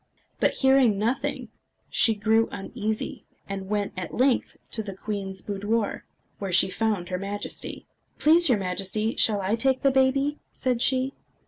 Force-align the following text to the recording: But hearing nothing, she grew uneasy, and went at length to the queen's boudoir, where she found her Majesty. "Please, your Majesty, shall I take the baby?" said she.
But 0.39 0.53
hearing 0.55 0.97
nothing, 0.97 1.49
she 1.91 2.15
grew 2.15 2.49
uneasy, 2.51 3.23
and 3.47 3.69
went 3.69 3.93
at 3.95 4.15
length 4.17 4.57
to 4.71 4.81
the 4.81 4.95
queen's 4.95 5.43
boudoir, 5.43 6.05
where 6.39 6.51
she 6.51 6.71
found 6.71 7.09
her 7.09 7.19
Majesty. 7.19 7.85
"Please, 8.17 8.49
your 8.49 8.57
Majesty, 8.57 9.15
shall 9.15 9.41
I 9.41 9.53
take 9.53 9.83
the 9.83 9.91
baby?" 9.91 10.39
said 10.51 10.81
she. 10.81 11.13